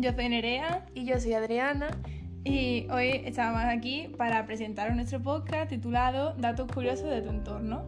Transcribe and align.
yo 0.00 0.12
soy 0.14 0.30
Nerea 0.30 0.86
y 0.94 1.04
yo 1.04 1.20
soy 1.20 1.34
Adriana 1.34 1.90
y 2.42 2.86
hoy 2.90 3.20
estamos 3.26 3.60
aquí 3.60 4.08
para 4.16 4.46
presentar 4.46 4.94
nuestro 4.94 5.22
podcast 5.22 5.68
titulado 5.68 6.32
Datos 6.38 6.72
curiosos 6.72 7.10
de 7.10 7.20
tu 7.20 7.28
entorno. 7.28 7.84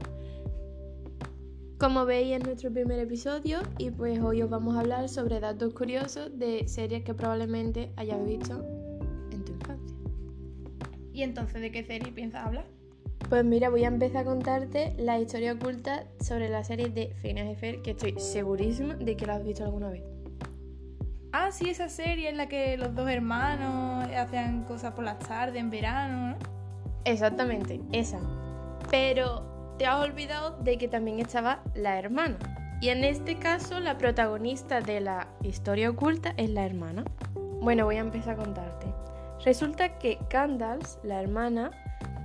Como 1.79 2.05
veis 2.05 2.37
en 2.37 2.43
nuestro 2.43 2.71
primer 2.71 2.99
episodio 2.99 3.61
y 3.79 3.91
pues 3.91 4.21
hoy 4.21 4.43
os 4.43 4.51
vamos 4.51 4.77
a 4.77 4.81
hablar 4.81 5.09
sobre 5.09 5.41
datos 5.41 5.73
curiosos 5.73 6.39
de 6.39 6.69
series 6.69 7.03
que 7.03 7.15
probablemente 7.15 7.93
hayas 7.97 8.23
visto 8.27 8.63
en 9.31 9.43
tu 9.45 9.53
infancia. 9.53 9.97
¿Y 11.15 11.23
entonces 11.23 11.63
de 11.63 11.73
qué 11.73 11.83
serie 11.83 12.13
piensas 12.13 12.45
hablar? 12.45 12.67
Pues 13.31 13.43
mira, 13.43 13.71
voy 13.71 13.85
a 13.85 13.89
empezar 13.89 14.23
a 14.23 14.25
contarte 14.25 14.93
la 14.99 15.19
historia 15.19 15.55
oculta 15.55 16.05
sobre 16.21 16.51
la 16.51 16.63
serie 16.63 16.91
de 16.91 17.15
Phineas 17.23 17.51
y 17.51 17.57
Fer, 17.57 17.81
que 17.81 17.93
estoy 17.93 18.17
segurísima 18.19 18.97
de 18.97 19.17
que 19.17 19.25
la 19.25 19.37
has 19.37 19.45
visto 19.45 19.65
alguna 19.65 19.89
vez. 19.89 20.12
Ah, 21.33 21.51
sí, 21.51 21.71
esa 21.71 21.89
serie 21.89 22.29
en 22.29 22.37
la 22.37 22.47
que 22.47 22.77
los 22.77 22.95
dos 22.95 23.09
hermanos 23.09 24.07
hacían 24.15 24.65
cosas 24.65 24.93
por 24.93 25.05
las 25.05 25.19
tardes 25.19 25.57
en 25.57 25.71
verano, 25.71 26.31
¿no? 26.31 26.37
Exactamente, 27.05 27.81
esa. 27.91 28.21
Pero 28.91 29.75
te 29.79 29.87
has 29.87 29.99
olvidado 30.01 30.59
de 30.59 30.77
que 30.77 30.89
también 30.89 31.21
estaba 31.21 31.63
la 31.75 31.99
hermana. 31.99 32.37
Y 32.83 32.91
en 32.91 33.03
este 33.03 33.39
caso, 33.39 33.81
la 33.81 33.97
protagonista 33.97 34.81
de 34.81 35.01
la 35.01 35.29
historia 35.43 35.89
oculta 35.89 36.35
es 36.37 36.51
la 36.51 36.67
hermana. 36.67 37.05
Bueno, 37.63 37.87
voy 37.87 37.97
a 37.97 38.01
empezar 38.01 38.35
a 38.35 38.45
contarte. 38.45 38.87
Resulta 39.45 39.99
que 39.99 40.19
Candles, 40.29 40.99
la 41.03 41.23
hermana, 41.23 41.71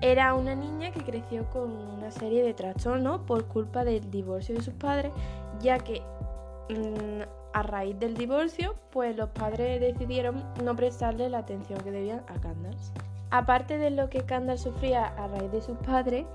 era 0.01 0.33
una 0.33 0.53
niña 0.53 0.91
que 0.91 1.01
creció 1.01 1.49
con 1.49 1.71
una 1.71 2.11
serie 2.11 2.43
de 2.43 2.53
trastornos 2.53 3.21
por 3.21 3.47
culpa 3.47 3.85
del 3.85 4.11
divorcio 4.11 4.55
de 4.55 4.61
sus 4.61 4.73
padres, 4.73 5.11
ya 5.59 5.79
que 5.79 6.01
mm, 6.69 7.36
a 7.57 7.63
raíz 7.63 7.99
del 7.99 8.13
divorcio, 8.13 8.75
pues 8.91 9.17
los 9.17 9.29
padres 9.29 9.81
decidieron 9.81 10.43
no 10.63 10.75
prestarle 10.75 11.27
la 11.27 11.39
atención 11.39 11.79
que 11.81 11.89
debían 11.89 12.21
a 12.27 12.39
Candace. 12.39 12.93
Aparte 13.31 13.79
de 13.79 13.89
lo 13.89 14.11
que 14.11 14.21
Candace 14.21 14.65
sufría 14.65 15.05
a 15.05 15.27
raíz 15.27 15.51
de 15.51 15.61
sus 15.63 15.75
padres, 15.79 16.27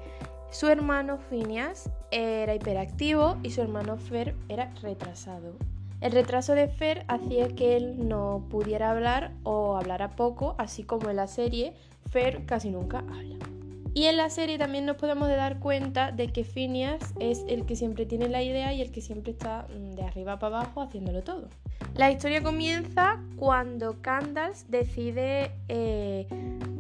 su 0.51 0.67
hermano 0.67 1.19
Phineas 1.31 1.89
era 2.11 2.57
hiperactivo 2.57 3.37
y 3.45 3.51
su 3.51 3.63
hermano 3.63 3.99
Fer 3.99 4.35
era 4.49 4.73
retrasado. 4.83 5.55
El 6.01 6.11
retraso 6.11 6.55
de 6.55 6.67
Fer 6.67 7.05
hacía 7.07 7.47
que 7.55 7.77
él 7.77 8.09
no 8.09 8.45
pudiera 8.51 8.91
hablar 8.91 9.31
o 9.45 9.77
hablara 9.77 10.17
poco, 10.17 10.57
así 10.59 10.83
como 10.83 11.09
en 11.09 11.17
la 11.17 11.29
serie 11.29 11.75
Fer 12.11 12.45
casi 12.47 12.71
nunca 12.71 12.99
habla. 12.99 13.52
Y 13.95 14.05
en 14.05 14.17
la 14.17 14.31
serie 14.31 14.57
también 14.57 14.87
nos 14.87 14.97
podemos 14.97 15.29
dar 15.29 15.59
cuenta 15.59 16.13
de 16.13 16.29
que 16.29 16.45
Phineas 16.45 17.13
es 17.21 17.45
el 17.47 17.67
que 17.67 17.77
siempre 17.77 18.07
tiene 18.07 18.29
la 18.29 18.43
idea 18.43 18.73
y 18.73 18.81
el 18.81 18.91
que 18.91 19.03
siempre 19.03 19.33
está 19.33 19.67
mm, 19.69 19.93
de 19.93 20.03
arriba 20.03 20.39
para 20.39 20.61
abajo 20.61 20.81
haciéndolo 20.81 21.23
todo. 21.23 21.49
La 21.95 22.11
historia 22.11 22.43
comienza 22.43 23.21
cuando 23.37 24.01
Candace 24.01 24.65
decide 24.69 25.53
eh, 25.69 26.27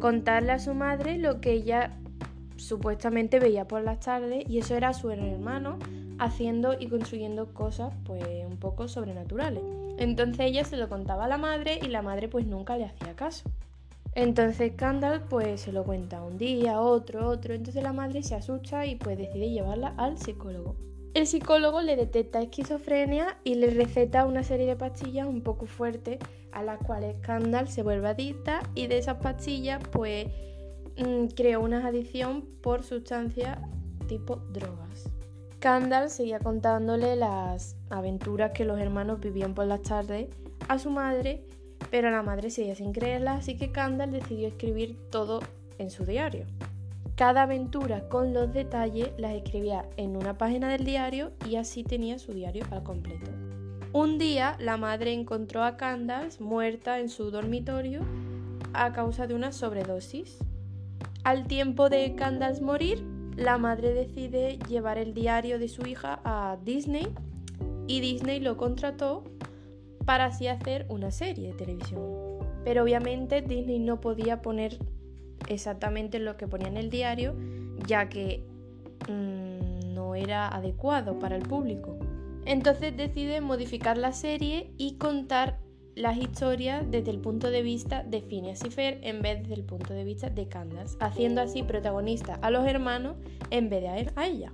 contarle 0.00 0.52
a 0.52 0.58
su 0.58 0.72
madre 0.72 1.18
lo 1.18 1.40
que 1.40 1.52
ella 1.52 1.98
supuestamente 2.56 3.38
veía 3.40 3.68
por 3.68 3.82
las 3.82 4.00
tardes 4.00 4.48
y 4.48 4.58
eso 4.58 4.74
era 4.74 4.94
su 4.94 5.10
hermano 5.10 5.78
haciendo 6.18 6.76
y 6.78 6.86
construyendo 6.88 7.52
cosas 7.52 7.92
pues 8.04 8.24
un 8.46 8.56
poco 8.56 8.88
sobrenaturales. 8.88 9.62
Entonces 9.98 10.40
ella 10.40 10.64
se 10.64 10.78
lo 10.78 10.88
contaba 10.88 11.26
a 11.26 11.28
la 11.28 11.36
madre 11.36 11.78
y 11.82 11.88
la 11.88 12.00
madre 12.00 12.28
pues 12.28 12.46
nunca 12.46 12.78
le 12.78 12.86
hacía 12.86 13.14
caso. 13.14 13.50
Entonces 14.14 14.72
Candal 14.76 15.24
pues 15.28 15.62
se 15.62 15.72
lo 15.72 15.84
cuenta 15.84 16.22
un 16.22 16.36
día, 16.36 16.80
otro, 16.80 17.28
otro, 17.28 17.54
entonces 17.54 17.82
la 17.82 17.92
madre 17.92 18.22
se 18.22 18.34
asusta 18.34 18.84
y 18.84 18.96
pues 18.96 19.16
decide 19.16 19.50
llevarla 19.50 19.94
al 19.96 20.18
psicólogo. 20.18 20.76
El 21.14 21.26
psicólogo 21.26 21.82
le 21.82 21.96
detecta 21.96 22.40
esquizofrenia 22.40 23.38
y 23.44 23.54
le 23.56 23.70
receta 23.70 24.24
una 24.24 24.42
serie 24.42 24.66
de 24.66 24.76
pastillas 24.76 25.26
un 25.26 25.42
poco 25.42 25.66
fuertes 25.66 26.18
a 26.52 26.62
las 26.62 26.78
cuales 26.78 27.16
Candal 27.20 27.68
se 27.68 27.82
vuelve 27.82 28.08
adicta 28.08 28.60
y 28.74 28.86
de 28.86 28.98
esas 28.98 29.16
pastillas 29.16 29.82
pues 29.92 30.26
mm, 30.96 31.26
creó 31.34 31.60
una 31.60 31.86
adicción 31.86 32.46
por 32.62 32.82
sustancias 32.82 33.58
tipo 34.08 34.36
drogas. 34.52 35.08
Candal 35.58 36.10
seguía 36.10 36.38
contándole 36.38 37.14
las 37.16 37.76
aventuras 37.88 38.52
que 38.52 38.64
los 38.64 38.78
hermanos 38.78 39.20
vivían 39.20 39.54
por 39.54 39.66
las 39.66 39.82
tardes 39.82 40.28
a 40.68 40.78
su 40.78 40.90
madre 40.90 41.44
pero 41.90 42.10
la 42.10 42.22
madre 42.22 42.50
seguía 42.50 42.74
sin 42.74 42.92
creerla, 42.92 43.34
así 43.34 43.56
que 43.56 43.72
Candal 43.72 44.10
decidió 44.10 44.48
escribir 44.48 44.96
todo 45.10 45.40
en 45.78 45.90
su 45.90 46.04
diario. 46.04 46.46
Cada 47.14 47.42
aventura 47.42 48.08
con 48.08 48.32
los 48.32 48.52
detalles 48.52 49.10
las 49.18 49.32
escribía 49.32 49.84
en 49.96 50.16
una 50.16 50.38
página 50.38 50.68
del 50.68 50.84
diario 50.84 51.32
y 51.48 51.56
así 51.56 51.84
tenía 51.84 52.18
su 52.18 52.32
diario 52.32 52.64
al 52.70 52.82
completo. 52.82 53.30
Un 53.92 54.16
día 54.16 54.56
la 54.58 54.78
madre 54.78 55.12
encontró 55.12 55.62
a 55.62 55.76
Candace 55.76 56.42
muerta 56.42 56.98
en 56.98 57.10
su 57.10 57.30
dormitorio 57.30 58.00
a 58.72 58.92
causa 58.94 59.26
de 59.26 59.34
una 59.34 59.52
sobredosis. 59.52 60.38
Al 61.24 61.46
tiempo 61.46 61.90
de 61.90 62.14
Candace 62.14 62.62
morir, 62.62 63.04
la 63.36 63.58
madre 63.58 63.92
decide 63.92 64.58
llevar 64.68 64.96
el 64.96 65.12
diario 65.12 65.58
de 65.58 65.68
su 65.68 65.86
hija 65.86 66.20
a 66.24 66.56
Disney 66.64 67.06
y 67.86 68.00
Disney 68.00 68.40
lo 68.40 68.56
contrató 68.56 69.24
para 70.04 70.26
así 70.26 70.46
hacer 70.48 70.86
una 70.88 71.10
serie 71.10 71.48
de 71.48 71.54
televisión. 71.54 72.02
Pero 72.64 72.82
obviamente 72.82 73.42
Disney 73.42 73.78
no 73.78 74.00
podía 74.00 74.42
poner 74.42 74.78
exactamente 75.48 76.18
lo 76.18 76.36
que 76.36 76.46
ponía 76.46 76.68
en 76.68 76.76
el 76.76 76.90
diario, 76.90 77.34
ya 77.86 78.08
que 78.08 78.44
mm, 79.08 79.94
no 79.94 80.14
era 80.14 80.48
adecuado 80.48 81.18
para 81.18 81.36
el 81.36 81.42
público. 81.42 81.98
Entonces 82.44 82.96
decide 82.96 83.40
modificar 83.40 83.98
la 83.98 84.12
serie 84.12 84.72
y 84.76 84.94
contar 84.94 85.58
las 85.94 86.16
historias 86.16 86.90
desde 86.90 87.10
el 87.10 87.18
punto 87.18 87.50
de 87.50 87.62
vista 87.62 88.02
de 88.02 88.22
Phineas 88.22 88.64
y 88.64 88.70
Fer 88.70 88.98
en 89.02 89.20
vez 89.20 89.46
del 89.48 89.62
punto 89.62 89.92
de 89.92 90.04
vista 90.04 90.30
de 90.30 90.48
Candace, 90.48 90.96
haciendo 91.00 91.42
así 91.42 91.62
protagonista 91.62 92.38
a 92.40 92.50
los 92.50 92.66
hermanos 92.66 93.16
en 93.50 93.68
vez 93.68 93.82
de 93.82 94.10
a 94.16 94.26
ella. 94.26 94.52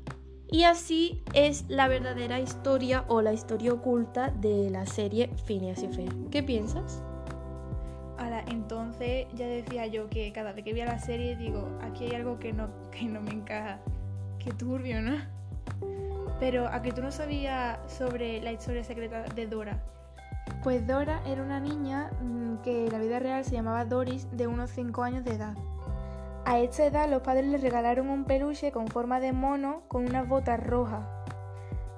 Y 0.51 0.65
así 0.65 1.23
es 1.35 1.67
la 1.69 1.89
verdadera 1.89 2.41
historia 2.41 3.05
o 3.09 3.21
la 3.21 3.35
historia 3.35 3.73
oculta 3.73 4.31
de 4.31 4.71
la 4.71 4.87
serie 4.87 5.29
Phineas 5.45 5.83
y 5.83 5.89
Fer. 5.89 6.09
¿Qué 6.31 6.43
piensas? 6.43 7.03
Ahora, 8.17 8.43
entonces 8.49 9.27
ya 9.35 9.47
decía 9.47 9.87
yo 9.87 10.09
que 10.09 10.33
cada 10.33 10.53
vez 10.53 10.65
que 10.65 10.73
veía 10.73 10.87
la 10.87 10.99
serie 10.99 11.37
digo, 11.37 11.69
aquí 11.83 12.05
hay 12.05 12.15
algo 12.15 12.39
que 12.39 12.55
no, 12.55 12.69
que 12.91 13.05
no 13.05 13.21
me 13.21 13.33
encaja. 13.33 13.79
Qué 14.39 14.51
turbio, 14.53 15.03
¿no? 15.03 15.19
Pero 16.41 16.67
a 16.67 16.81
que 16.81 16.93
tú 16.93 17.03
no 17.03 17.13
sabías 17.13 17.79
sobre 17.93 18.41
la 18.41 18.53
historia 18.53 18.83
secreta 18.85 19.25
de 19.25 19.47
Dora. 19.47 19.83
Pues 20.63 20.87
Dora 20.87 21.21
era 21.27 21.43
una 21.43 21.61
niña 21.61 22.11
mm, 22.23 22.63
que 22.63 22.87
en 22.87 22.93
la 22.93 22.99
vida 22.99 23.19
real 23.19 23.45
se 23.45 23.53
llamaba 23.53 23.85
Doris 23.85 24.27
de 24.33 24.47
unos 24.47 24.71
5 24.71 25.03
años 25.03 25.25
de 25.25 25.35
edad. 25.35 25.55
A 26.49 26.61
esta 26.61 26.87
edad 26.87 27.11
los 27.11 27.21
padres 27.21 27.45
le 27.45 27.59
regalaron 27.59 28.09
un 28.09 28.25
peluche 28.25 28.73
con 28.73 28.89
forma 28.89 29.21
de 29.21 29.35
mono 29.35 29.83
con 29.87 30.07
unas 30.07 30.27
botas 30.27 30.59
rojas. 30.59 31.05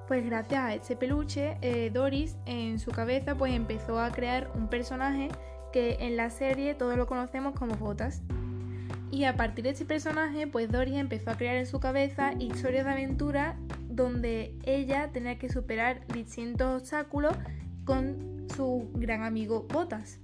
Pues 0.09 0.25
gracias 0.25 0.61
a 0.61 0.73
este 0.73 0.97
peluche, 0.97 1.57
eh, 1.61 1.89
Doris 1.89 2.35
en 2.45 2.77
su 2.77 2.91
cabeza 2.91 3.35
pues 3.35 3.53
empezó 3.53 3.97
a 3.97 4.11
crear 4.11 4.51
un 4.53 4.67
personaje 4.67 5.29
que 5.71 5.95
en 6.01 6.17
la 6.17 6.29
serie 6.29 6.73
todos 6.75 6.97
lo 6.97 7.07
conocemos 7.07 7.57
como 7.57 7.75
Botas. 7.75 8.23
Y 9.09 9.23
a 9.23 9.37
partir 9.37 9.63
de 9.63 9.69
este 9.69 9.85
personaje, 9.85 10.47
pues 10.47 10.69
Doris 10.69 10.95
empezó 10.95 11.31
a 11.31 11.37
crear 11.37 11.55
en 11.55 11.65
su 11.65 11.79
cabeza 11.79 12.33
historias 12.37 12.83
de 12.83 12.91
aventura 12.91 13.55
donde 13.87 14.53
ella 14.65 15.11
tenía 15.13 15.39
que 15.39 15.47
superar 15.47 16.05
distintos 16.07 16.81
obstáculos 16.81 17.37
con 17.85 18.47
su 18.53 18.91
gran 18.95 19.23
amigo 19.23 19.65
Botas. 19.71 20.19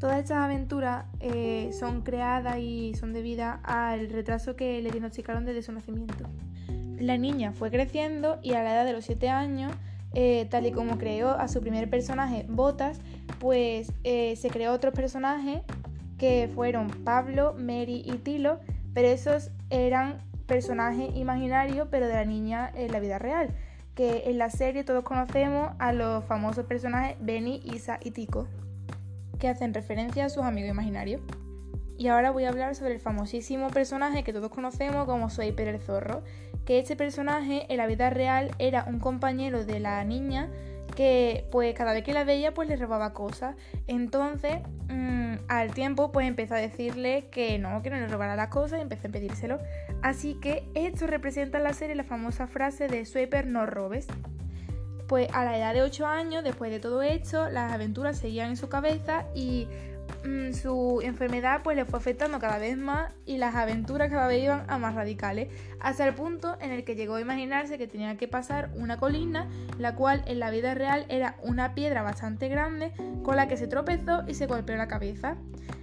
Todas 0.00 0.18
estas 0.18 0.38
aventuras 0.38 1.04
eh, 1.20 1.72
son 1.78 2.00
creadas 2.00 2.56
y 2.58 2.94
son 2.94 3.12
debidas 3.12 3.60
al 3.64 4.08
retraso 4.08 4.56
que 4.56 4.80
le 4.80 4.90
diagnosticaron 4.90 5.44
desde 5.44 5.60
su 5.60 5.72
nacimiento. 5.72 6.24
La 6.98 7.18
niña 7.18 7.52
fue 7.52 7.70
creciendo 7.70 8.38
y 8.42 8.54
a 8.54 8.62
la 8.62 8.72
edad 8.72 8.86
de 8.86 8.94
los 8.94 9.04
7 9.04 9.28
años, 9.28 9.72
eh, 10.14 10.46
tal 10.50 10.64
y 10.66 10.72
como 10.72 10.96
creó 10.96 11.32
a 11.32 11.48
su 11.48 11.60
primer 11.60 11.90
personaje, 11.90 12.46
Botas, 12.48 12.98
pues 13.40 13.92
eh, 14.02 14.36
se 14.36 14.48
creó 14.48 14.72
otros 14.72 14.94
personajes 14.94 15.60
que 16.16 16.50
fueron 16.54 16.88
Pablo, 17.04 17.54
Mary 17.58 18.02
y 18.02 18.12
Tilo, 18.12 18.58
pero 18.94 19.06
esos 19.06 19.50
eran 19.68 20.22
personajes 20.46 21.14
imaginarios, 21.14 21.88
pero 21.90 22.06
de 22.06 22.14
la 22.14 22.24
niña 22.24 22.72
en 22.74 22.90
la 22.90 23.00
vida 23.00 23.18
real. 23.18 23.50
Que 23.94 24.22
en 24.30 24.38
la 24.38 24.48
serie 24.48 24.82
todos 24.82 25.04
conocemos 25.04 25.72
a 25.78 25.92
los 25.92 26.24
famosos 26.24 26.64
personajes 26.64 27.18
Benny, 27.20 27.60
Isa 27.66 27.98
y 28.02 28.12
Tico 28.12 28.48
que 29.40 29.48
hacen 29.48 29.74
referencia 29.74 30.26
a 30.26 30.28
sus 30.28 30.44
amigos 30.44 30.70
imaginarios. 30.70 31.20
Y 31.98 32.08
ahora 32.08 32.30
voy 32.30 32.44
a 32.44 32.48
hablar 32.48 32.74
sobre 32.76 32.94
el 32.94 33.00
famosísimo 33.00 33.68
personaje 33.68 34.22
que 34.22 34.32
todos 34.32 34.50
conocemos 34.50 35.04
como 35.06 35.28
Swiper 35.28 35.68
el 35.68 35.80
zorro, 35.80 36.22
que 36.64 36.78
este 36.78 36.96
personaje 36.96 37.66
en 37.68 37.76
la 37.78 37.86
vida 37.86 38.08
real 38.08 38.52
era 38.58 38.84
un 38.84 39.00
compañero 39.00 39.64
de 39.64 39.80
la 39.80 40.02
niña 40.04 40.48
que 40.96 41.46
pues 41.50 41.74
cada 41.74 41.92
vez 41.92 42.02
que 42.04 42.12
la 42.12 42.24
veía 42.24 42.54
pues 42.54 42.68
le 42.68 42.76
robaba 42.76 43.12
cosas. 43.12 43.56
Entonces 43.86 44.60
mm, 44.88 45.34
al 45.48 45.74
tiempo 45.74 46.10
pues 46.12 46.26
empezó 46.26 46.54
a 46.54 46.58
decirle 46.58 47.28
que 47.30 47.58
no, 47.58 47.82
que 47.82 47.90
no 47.90 47.96
le 47.96 48.08
robara 48.08 48.36
las 48.36 48.48
cosas 48.48 48.78
y 48.78 48.82
empezó 48.82 49.08
a 49.08 49.10
pedírselo. 49.10 49.58
Así 50.02 50.34
que 50.40 50.68
esto 50.74 51.06
representa 51.06 51.58
en 51.58 51.64
la 51.64 51.72
serie 51.72 51.94
la 51.94 52.04
famosa 52.04 52.46
frase 52.46 52.88
de 52.88 53.04
Swiper 53.04 53.46
no 53.46 53.66
robes. 53.66 54.06
Pues 55.10 55.26
a 55.32 55.44
la 55.44 55.58
edad 55.58 55.74
de 55.74 55.82
8 55.82 56.06
años, 56.06 56.44
después 56.44 56.70
de 56.70 56.78
todo 56.78 57.02
esto, 57.02 57.50
las 57.50 57.72
aventuras 57.72 58.16
seguían 58.16 58.50
en 58.50 58.56
su 58.56 58.68
cabeza 58.68 59.24
y 59.34 59.66
mm, 60.24 60.52
su 60.52 61.00
enfermedad 61.02 61.62
pues 61.64 61.76
le 61.76 61.84
fue 61.84 61.98
afectando 61.98 62.38
cada 62.38 62.58
vez 62.58 62.76
más 62.76 63.12
y 63.26 63.38
las 63.38 63.56
aventuras 63.56 64.08
cada 64.08 64.28
vez 64.28 64.44
iban 64.44 64.70
a 64.70 64.78
más 64.78 64.94
radicales, 64.94 65.48
hasta 65.80 66.06
el 66.06 66.14
punto 66.14 66.56
en 66.60 66.70
el 66.70 66.84
que 66.84 66.94
llegó 66.94 67.16
a 67.16 67.20
imaginarse 67.20 67.76
que 67.76 67.88
tenía 67.88 68.16
que 68.18 68.28
pasar 68.28 68.70
una 68.76 69.00
colina, 69.00 69.48
la 69.80 69.96
cual 69.96 70.22
en 70.28 70.38
la 70.38 70.52
vida 70.52 70.74
real 70.74 71.06
era 71.08 71.34
una 71.42 71.74
piedra 71.74 72.02
bastante 72.02 72.46
grande 72.46 72.92
con 73.24 73.34
la 73.34 73.48
que 73.48 73.56
se 73.56 73.66
tropezó 73.66 74.22
y 74.28 74.34
se 74.34 74.46
golpeó 74.46 74.76
la 74.76 74.86
cabeza. 74.86 75.38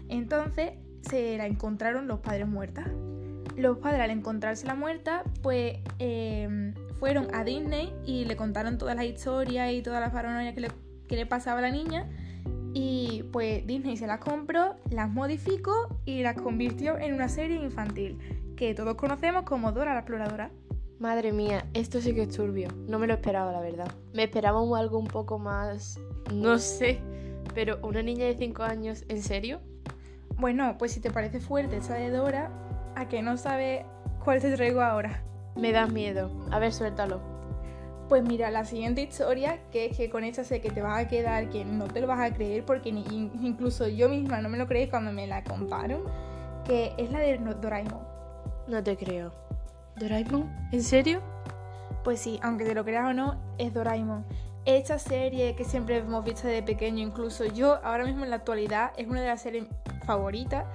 Entonces 0.07 0.71
se 1.01 1.35
la 1.37 1.47
encontraron 1.47 2.07
los 2.07 2.19
padres 2.21 2.47
muertas. 2.47 2.87
Los 3.57 3.79
padres 3.79 3.99
al 4.03 4.11
encontrarse 4.11 4.65
la 4.65 4.75
muerta, 4.75 5.23
pues 5.41 5.79
em, 5.99 6.73
fueron 6.99 7.33
a 7.33 7.43
Disney 7.43 7.93
y 8.05 8.25
le 8.25 8.35
contaron 8.35 8.77
todas 8.77 8.95
las 8.95 9.05
historias 9.05 9.71
y 9.71 9.81
todas 9.81 10.01
las 10.01 10.11
paranoias 10.11 10.53
que 10.53 10.61
le, 10.61 10.71
que 11.07 11.15
le 11.15 11.25
pasaba 11.25 11.59
a 11.59 11.61
la 11.61 11.71
niña. 11.71 12.07
Y 12.73 13.23
pues 13.31 13.65
Disney 13.65 13.97
se 13.97 14.07
las 14.07 14.19
compró, 14.19 14.75
las 14.91 15.09
modificó 15.09 15.99
y 16.05 16.21
las 16.21 16.35
convirtió 16.35 16.97
en 16.97 17.13
una 17.13 17.29
serie 17.29 17.57
infantil 17.57 18.19
que 18.55 18.73
todos 18.73 18.95
conocemos 18.95 19.43
como 19.43 19.71
Dora 19.71 19.93
la 19.93 20.01
Exploradora. 20.01 20.51
Madre 20.99 21.31
mía, 21.31 21.65
esto 21.73 22.01
sí 22.01 22.13
que 22.13 22.23
es 22.23 22.35
turbio. 22.35 22.69
No 22.87 22.97
me 22.97 23.07
lo 23.07 23.13
esperaba, 23.13 23.51
la 23.51 23.61
verdad. 23.61 23.91
Me 24.13 24.23
esperaba 24.23 24.59
algo 24.77 24.97
un 24.97 25.07
poco 25.07 25.37
más... 25.37 25.99
No 26.33 26.57
sé. 26.57 26.99
Pero 27.53 27.79
una 27.83 28.01
niña 28.01 28.25
de 28.25 28.35
5 28.35 28.63
años, 28.63 29.03
¿en 29.07 29.21
serio? 29.21 29.59
Bueno, 30.37 30.75
pues 30.77 30.91
si 30.91 30.99
te 30.99 31.11
parece 31.11 31.39
fuerte 31.39 31.77
esa 31.77 31.93
de 31.93 32.09
Dora, 32.09 32.51
¿a 32.95 33.07
que 33.07 33.21
no 33.21 33.37
sabes 33.37 33.85
cuál 34.23 34.41
te 34.41 34.51
traigo 34.55 34.81
ahora? 34.81 35.23
Me 35.57 35.71
da 35.71 35.87
miedo. 35.87 36.29
A 36.51 36.59
ver, 36.59 36.71
suéltalo. 36.71 37.19
Pues 38.09 38.23
mira, 38.23 38.51
la 38.51 38.63
siguiente 38.63 39.01
historia, 39.01 39.59
que 39.71 39.87
es 39.87 39.97
que 39.97 40.09
con 40.09 40.23
esta 40.23 40.43
sé 40.43 40.61
que 40.61 40.69
te 40.69 40.81
vas 40.81 40.97
a 40.97 41.07
quedar, 41.07 41.49
que 41.49 41.65
no 41.65 41.87
te 41.87 41.99
lo 41.99 42.07
vas 42.07 42.19
a 42.19 42.33
creer, 42.33 42.63
porque 42.63 42.93
ni, 42.93 43.03
incluso 43.41 43.87
yo 43.87 44.07
misma 44.07 44.39
no 44.39 44.47
me 44.47 44.57
lo 44.57 44.67
creí 44.67 44.87
cuando 44.87 45.11
me 45.11 45.27
la 45.27 45.43
contaron, 45.43 46.03
que 46.63 46.93
es 46.97 47.11
la 47.11 47.19
de 47.19 47.37
Doraemon. 47.37 47.99
No 48.67 48.81
te 48.81 48.95
creo. 48.95 49.33
¿Doraemon? 49.97 50.49
¿En 50.71 50.83
serio? 50.83 51.21
Pues 52.03 52.21
sí, 52.21 52.39
aunque 52.41 52.63
te 52.63 52.73
lo 52.73 52.85
creas 52.85 53.09
o 53.09 53.13
no, 53.13 53.35
es 53.57 53.73
Doraemon. 53.73 54.25
Esta 54.63 54.99
serie 54.99 55.55
que 55.55 55.65
siempre 55.65 55.97
hemos 55.97 56.23
visto 56.23 56.47
de 56.47 56.61
pequeño, 56.63 57.01
incluso 57.01 57.45
yo 57.45 57.79
ahora 57.83 58.05
mismo 58.05 58.23
en 58.23 58.29
la 58.29 58.37
actualidad, 58.37 58.91
es 58.97 59.07
una 59.07 59.21
de 59.21 59.27
las 59.27 59.41
series 59.41 59.65
favoritas. 60.05 60.65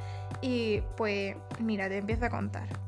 Y 0.42 0.80
pues 0.96 1.36
mira, 1.60 1.88
te 1.88 1.98
empiezo 1.98 2.26
a 2.26 2.30
contar. 2.30 2.81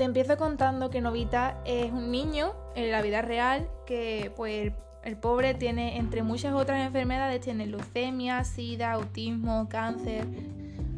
Te 0.00 0.04
empiezo 0.04 0.38
contando 0.38 0.88
que 0.88 1.02
Novita 1.02 1.60
es 1.66 1.92
un 1.92 2.10
niño 2.10 2.54
en 2.74 2.90
la 2.90 3.02
vida 3.02 3.20
real 3.20 3.68
que 3.86 4.32
pues 4.34 4.72
el, 5.04 5.16
pobre 5.18 5.52
tiene 5.52 5.98
entre 5.98 6.22
muchas 6.22 6.54
otras 6.54 6.86
enfermedades, 6.86 7.42
tiene 7.42 7.66
leucemia, 7.66 8.42
sida, 8.44 8.92
autismo, 8.92 9.68
cáncer. 9.68 10.24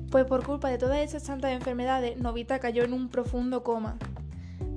Pues 0.08 0.24
por 0.24 0.46
culpa 0.46 0.68
de 0.68 0.78
todas 0.78 0.98
esas 0.98 1.24
tantas 1.24 1.50
enfermedades, 1.50 2.16
Novita 2.16 2.60
cayó 2.60 2.84
en 2.84 2.92
un 2.92 3.08
profundo 3.08 3.64
coma. 3.64 3.96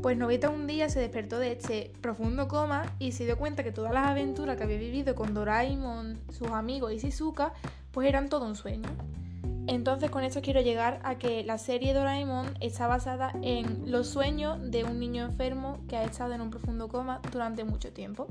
Pues 0.01 0.17
Novita 0.17 0.49
un 0.49 0.65
día 0.65 0.89
se 0.89 0.99
despertó 0.99 1.37
de 1.37 1.51
este 1.51 1.91
profundo 2.01 2.47
coma 2.47 2.95
y 2.97 3.11
se 3.11 3.25
dio 3.25 3.37
cuenta 3.37 3.63
que 3.63 3.71
todas 3.71 3.93
las 3.93 4.07
aventuras 4.07 4.57
que 4.57 4.63
había 4.63 4.79
vivido 4.79 5.13
con 5.13 5.35
Doraemon, 5.35 6.19
sus 6.31 6.47
amigos 6.47 6.93
y 6.93 6.97
Shizuka, 6.97 7.53
pues 7.91 8.09
eran 8.09 8.27
todo 8.29 8.45
un 8.47 8.55
sueño. 8.55 8.89
Entonces 9.67 10.11
con 10.11 10.23
esto 10.23 10.41
quiero 10.41 10.61
llegar 10.61 10.99
a 11.03 11.17
que 11.17 11.43
la 11.43 11.57
serie 11.57 11.93
Doraemon 11.93 12.55
está 12.59 12.87
basada 12.87 13.31
en 13.41 13.91
los 13.91 14.07
sueños 14.07 14.59
de 14.61 14.83
un 14.83 14.99
niño 14.99 15.25
enfermo 15.25 15.79
que 15.87 15.97
ha 15.97 16.03
estado 16.03 16.33
en 16.33 16.41
un 16.41 16.51
profundo 16.51 16.87
coma 16.87 17.19
durante 17.31 17.63
mucho 17.63 17.91
tiempo. 17.91 18.27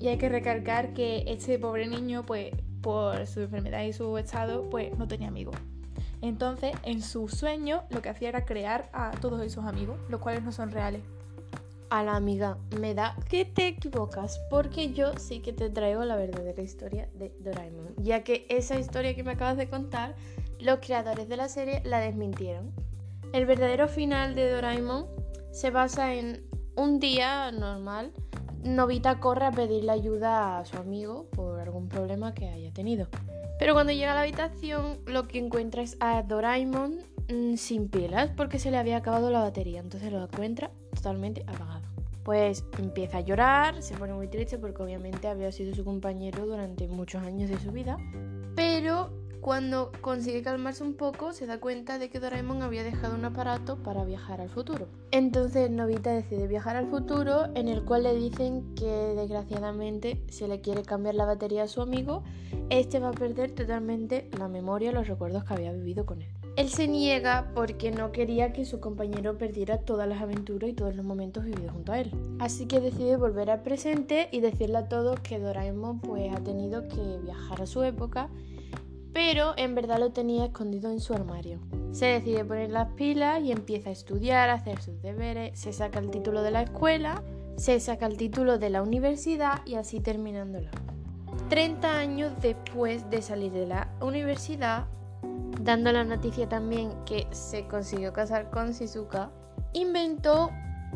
Y 0.00 0.08
hay 0.08 0.18
que 0.18 0.28
recalcar 0.28 0.92
que 0.92 1.24
este 1.28 1.58
pobre 1.58 1.86
niño, 1.86 2.24
pues 2.26 2.52
por 2.82 3.26
su 3.26 3.40
enfermedad 3.40 3.84
y 3.84 3.92
su 3.92 4.18
estado, 4.18 4.68
pues 4.68 4.98
no 4.98 5.06
tenía 5.06 5.28
amigos. 5.28 5.54
Entonces, 6.20 6.72
en 6.82 7.02
su 7.02 7.28
sueño 7.28 7.84
lo 7.90 8.02
que 8.02 8.08
hacía 8.08 8.30
era 8.30 8.44
crear 8.44 8.88
a 8.92 9.12
todos 9.12 9.40
esos 9.42 9.64
amigos, 9.64 9.98
los 10.08 10.20
cuales 10.20 10.42
no 10.42 10.52
son 10.52 10.70
reales. 10.70 11.02
A 11.90 12.02
la 12.02 12.16
amiga, 12.16 12.58
me 12.80 12.94
da 12.94 13.16
que 13.28 13.44
te 13.44 13.68
equivocas, 13.68 14.40
porque 14.50 14.92
yo 14.92 15.16
sí 15.18 15.40
que 15.40 15.52
te 15.52 15.70
traigo 15.70 16.04
la 16.04 16.16
verdadera 16.16 16.62
historia 16.62 17.08
de 17.14 17.32
Doraemon, 17.40 17.94
ya 17.98 18.24
que 18.24 18.46
esa 18.48 18.78
historia 18.78 19.14
que 19.14 19.22
me 19.22 19.32
acabas 19.32 19.56
de 19.56 19.68
contar 19.68 20.14
los 20.64 20.78
creadores 20.80 21.28
de 21.28 21.36
la 21.36 21.48
serie 21.48 21.82
la 21.84 22.00
desmintieron. 22.00 22.72
El 23.32 23.44
verdadero 23.44 23.86
final 23.86 24.34
de 24.34 24.50
Doraemon 24.50 25.06
se 25.52 25.70
basa 25.70 26.14
en 26.14 26.42
un 26.74 26.98
día 27.00 27.52
normal. 27.52 28.12
Novita 28.62 29.20
corre 29.20 29.44
a 29.44 29.50
pedirle 29.50 29.92
ayuda 29.92 30.58
a 30.58 30.64
su 30.64 30.78
amigo 30.78 31.28
por 31.32 31.60
algún 31.60 31.88
problema 31.88 32.32
que 32.32 32.48
haya 32.48 32.72
tenido. 32.72 33.08
Pero 33.58 33.74
cuando 33.74 33.92
llega 33.92 34.12
a 34.12 34.14
la 34.14 34.22
habitación 34.22 35.00
lo 35.06 35.28
que 35.28 35.38
encuentra 35.38 35.82
es 35.82 35.98
a 36.00 36.22
Doraemon 36.22 37.00
mm, 37.28 37.56
sin 37.56 37.88
pilas 37.88 38.30
porque 38.34 38.58
se 38.58 38.70
le 38.70 38.78
había 38.78 38.96
acabado 38.96 39.30
la 39.30 39.40
batería. 39.40 39.80
Entonces 39.80 40.10
lo 40.10 40.22
encuentra 40.22 40.70
totalmente 40.94 41.42
apagado. 41.42 41.84
Pues 42.24 42.64
empieza 42.78 43.18
a 43.18 43.20
llorar, 43.20 43.82
se 43.82 43.98
pone 43.98 44.14
muy 44.14 44.28
triste 44.28 44.56
porque 44.56 44.82
obviamente 44.82 45.28
había 45.28 45.52
sido 45.52 45.74
su 45.74 45.84
compañero 45.84 46.46
durante 46.46 46.88
muchos 46.88 47.22
años 47.22 47.50
de 47.50 47.60
su 47.60 47.70
vida. 47.70 47.98
Pero 48.56 49.23
cuando 49.44 49.92
consigue 50.00 50.40
calmarse 50.40 50.82
un 50.82 50.94
poco, 50.94 51.34
se 51.34 51.44
da 51.44 51.60
cuenta 51.60 51.98
de 51.98 52.08
que 52.08 52.18
Doraemon 52.18 52.62
había 52.62 52.82
dejado 52.82 53.14
un 53.14 53.26
aparato 53.26 53.76
para 53.76 54.02
viajar 54.02 54.40
al 54.40 54.48
futuro. 54.48 54.88
Entonces 55.10 55.70
Novita 55.70 56.12
decide 56.12 56.46
viajar 56.46 56.76
al 56.76 56.88
futuro, 56.88 57.54
en 57.54 57.68
el 57.68 57.84
cual 57.84 58.04
le 58.04 58.14
dicen 58.14 58.74
que 58.74 58.86
desgraciadamente 58.86 60.24
si 60.30 60.46
le 60.46 60.62
quiere 60.62 60.80
cambiar 60.80 61.16
la 61.16 61.26
batería 61.26 61.64
a 61.64 61.68
su 61.68 61.82
amigo, 61.82 62.22
este 62.70 63.00
va 63.00 63.10
a 63.10 63.12
perder 63.12 63.50
totalmente 63.50 64.30
la 64.38 64.48
memoria, 64.48 64.92
los 64.92 65.08
recuerdos 65.08 65.44
que 65.44 65.52
había 65.52 65.72
vivido 65.72 66.06
con 66.06 66.22
él. 66.22 66.30
Él 66.56 66.70
se 66.70 66.88
niega 66.88 67.50
porque 67.54 67.90
no 67.90 68.12
quería 68.12 68.54
que 68.54 68.64
su 68.64 68.80
compañero 68.80 69.36
perdiera 69.36 69.76
todas 69.76 70.08
las 70.08 70.22
aventuras 70.22 70.70
y 70.70 70.72
todos 70.72 70.96
los 70.96 71.04
momentos 71.04 71.44
vividos 71.44 71.72
junto 71.72 71.92
a 71.92 72.00
él. 72.00 72.10
Así 72.38 72.64
que 72.64 72.80
decide 72.80 73.18
volver 73.18 73.50
al 73.50 73.60
presente 73.60 74.30
y 74.32 74.40
decirle 74.40 74.78
a 74.78 74.88
todos 74.88 75.20
que 75.20 75.38
Doraemon 75.38 76.00
pues 76.00 76.34
ha 76.34 76.40
tenido 76.40 76.88
que 76.88 77.18
viajar 77.22 77.60
a 77.60 77.66
su 77.66 77.82
época 77.82 78.30
pero 79.14 79.54
en 79.56 79.76
verdad 79.76 80.00
lo 80.00 80.10
tenía 80.10 80.46
escondido 80.46 80.90
en 80.90 81.00
su 81.00 81.14
armario. 81.14 81.60
Se 81.92 82.06
decide 82.06 82.44
poner 82.44 82.70
las 82.70 82.92
pilas 82.94 83.40
y 83.42 83.52
empieza 83.52 83.88
a 83.88 83.92
estudiar, 83.92 84.50
a 84.50 84.54
hacer 84.54 84.82
sus 84.82 85.00
deberes, 85.00 85.58
se 85.58 85.72
saca 85.72 86.00
el 86.00 86.10
título 86.10 86.42
de 86.42 86.50
la 86.50 86.62
escuela, 86.62 87.22
se 87.56 87.78
saca 87.78 88.06
el 88.06 88.16
título 88.16 88.58
de 88.58 88.70
la 88.70 88.82
universidad 88.82 89.64
y 89.64 89.76
así 89.76 90.00
terminándola. 90.00 90.72
30 91.48 91.96
años 91.96 92.32
después 92.42 93.08
de 93.08 93.22
salir 93.22 93.52
de 93.52 93.68
la 93.68 93.88
universidad, 94.00 94.86
dando 95.60 95.92
la 95.92 96.02
noticia 96.02 96.48
también 96.48 96.90
que 97.06 97.28
se 97.30 97.68
consiguió 97.68 98.12
casar 98.12 98.50
con 98.50 98.72
Shizuka, 98.72 99.30
inventó 99.74 100.50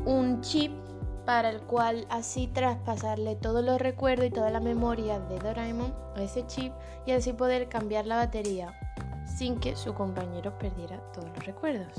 un 0.05 0.41
chip 0.41 0.73
para 1.29 1.51
el 1.51 1.61
cual 1.61 2.07
así 2.09 2.47
traspasarle 2.47 3.37
todos 3.37 3.63
los 3.63 3.79
recuerdos 3.79 4.29
y 4.29 4.31
toda 4.31 4.49
la 4.49 4.61
memoria 4.61 5.21
de 5.21 5.39
Doraemon 5.39 5.93
a 6.17 6.23
ese 6.23 6.47
chip 6.47 6.73
y 7.05 7.13
así 7.13 7.35
poder 7.35 7.69
cambiar 7.69 8.07
la 8.07 8.17
batería 8.17 8.73
sin 9.27 9.61
que 9.61 9.77
su 9.77 9.93
compañero 9.93 10.59
perdiera 10.59 10.97
todos 11.13 11.29
los 11.29 11.45
recuerdos. 11.45 11.93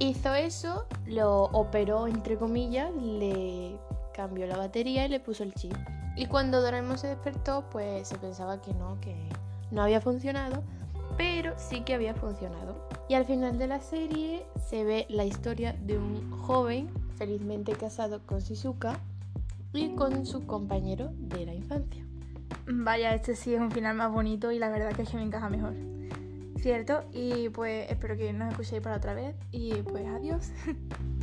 Hizo 0.00 0.34
eso, 0.34 0.86
lo 1.06 1.44
operó 1.52 2.08
entre 2.08 2.36
comillas, 2.36 2.92
le 2.96 3.78
cambió 4.12 4.48
la 4.48 4.56
batería 4.56 5.06
y 5.06 5.08
le 5.08 5.20
puso 5.20 5.44
el 5.44 5.54
chip. 5.54 5.76
Y 6.16 6.26
cuando 6.26 6.62
Doraemon 6.62 6.98
se 6.98 7.06
despertó, 7.06 7.70
pues 7.70 8.08
se 8.08 8.18
pensaba 8.18 8.60
que 8.60 8.74
no, 8.74 9.00
que 9.00 9.14
no 9.70 9.84
había 9.84 10.00
funcionado, 10.00 10.64
pero 11.16 11.52
sí 11.56 11.82
que 11.82 11.94
había 11.94 12.16
funcionado. 12.16 12.88
Y 13.08 13.14
al 13.14 13.24
final 13.24 13.56
de 13.56 13.68
la 13.68 13.78
serie 13.78 14.44
se 14.68 14.82
ve 14.82 15.06
la 15.10 15.24
historia 15.24 15.74
de 15.74 15.96
un 15.96 16.28
joven 16.40 17.01
felizmente 17.16 17.72
casado 17.72 18.20
con 18.26 18.40
Shizuka 18.40 18.98
y 19.72 19.94
con 19.94 20.26
su 20.26 20.46
compañero 20.46 21.10
de 21.16 21.46
la 21.46 21.54
infancia. 21.54 22.04
Vaya, 22.66 23.14
este 23.14 23.34
sí 23.34 23.54
es 23.54 23.60
un 23.60 23.70
final 23.70 23.96
más 23.96 24.12
bonito 24.12 24.52
y 24.52 24.58
la 24.58 24.68
verdad 24.68 24.92
que 24.92 25.02
es 25.02 25.08
que 25.08 25.16
me 25.16 25.22
encaja 25.22 25.48
mejor. 25.48 25.74
¿Cierto? 26.60 27.04
Y 27.12 27.48
pues 27.48 27.90
espero 27.90 28.16
que 28.16 28.32
nos 28.32 28.50
escuchéis 28.50 28.82
para 28.82 28.96
otra 28.96 29.14
vez 29.14 29.34
y 29.50 29.74
pues 29.82 30.06
adiós. 30.06 30.50